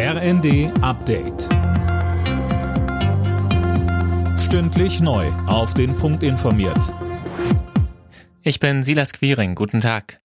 [0.00, 1.48] RND Update.
[4.38, 5.26] Stündlich neu.
[5.48, 6.94] Auf den Punkt informiert.
[8.42, 9.56] Ich bin Silas Quiring.
[9.56, 10.20] Guten Tag.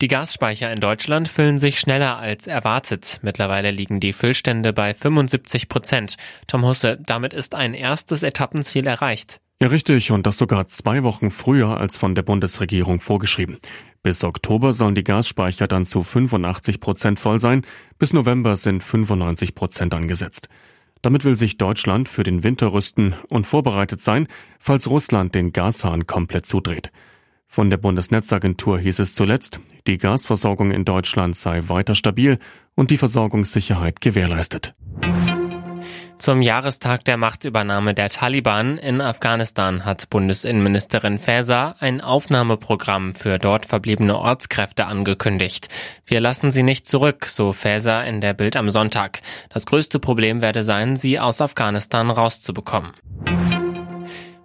[0.00, 3.18] Die Gasspeicher in Deutschland füllen sich schneller als erwartet.
[3.22, 6.14] Mittlerweile liegen die Füllstände bei 75 Prozent.
[6.46, 9.40] Tom Husse, damit ist ein erstes Etappenziel erreicht.
[9.60, 10.12] Ja, richtig.
[10.12, 13.58] Und das sogar zwei Wochen früher als von der Bundesregierung vorgeschrieben.
[14.08, 17.60] Bis Oktober sollen die Gasspeicher dann zu 85 Prozent voll sein.
[17.98, 20.48] Bis November sind 95 Prozent angesetzt.
[21.02, 24.26] Damit will sich Deutschland für den Winter rüsten und vorbereitet sein,
[24.58, 26.90] falls Russland den Gashahn komplett zudreht.
[27.48, 32.38] Von der Bundesnetzagentur hieß es zuletzt, die Gasversorgung in Deutschland sei weiter stabil
[32.74, 34.72] und die Versorgungssicherheit gewährleistet.
[36.18, 43.66] Zum Jahrestag der Machtübernahme der Taliban in Afghanistan hat Bundesinnenministerin Faeser ein Aufnahmeprogramm für dort
[43.66, 45.68] verbliebene Ortskräfte angekündigt.
[46.06, 49.20] Wir lassen sie nicht zurück, so Faeser in der Bild am Sonntag.
[49.50, 52.90] Das größte Problem werde sein, sie aus Afghanistan rauszubekommen.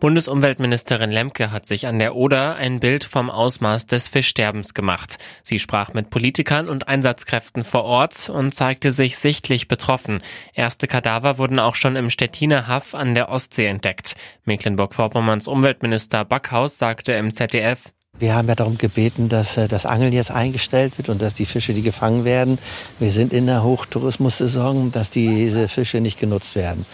[0.00, 5.18] Bundesumweltministerin Lemke hat sich an der Oder ein Bild vom Ausmaß des Fischsterbens gemacht.
[5.42, 10.22] Sie sprach mit Politikern und Einsatzkräften vor Ort und zeigte sich sichtlich betroffen.
[10.54, 14.16] Erste Kadaver wurden auch schon im Stettiner Haff an der Ostsee entdeckt.
[14.46, 20.12] Mecklenburg-Vorpommerns Umweltminister Backhaus sagte im ZDF, wir haben ja darum gebeten, dass äh, das Angeln
[20.12, 22.58] jetzt eingestellt wird und dass die Fische, die gefangen werden,
[22.98, 26.86] wir sind in der Hochtourismussaison, dass diese Fische nicht genutzt werden.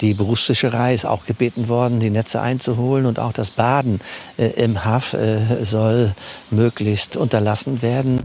[0.00, 4.00] Die Berufsfischerei ist auch gebeten worden, die Netze einzuholen und auch das Baden
[4.38, 6.14] äh, im Haff äh, soll
[6.50, 8.22] möglichst unterlassen werden.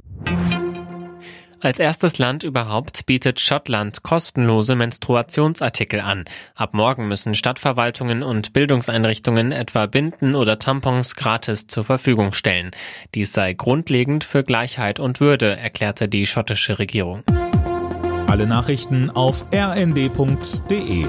[1.66, 6.26] Als erstes Land überhaupt bietet Schottland kostenlose Menstruationsartikel an.
[6.54, 12.70] Ab morgen müssen Stadtverwaltungen und Bildungseinrichtungen etwa Binden oder Tampons gratis zur Verfügung stellen.
[13.16, 17.24] Dies sei grundlegend für Gleichheit und Würde, erklärte die schottische Regierung.
[18.28, 21.08] Alle Nachrichten auf rnd.de